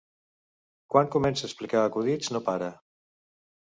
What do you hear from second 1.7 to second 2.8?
acudits, no para.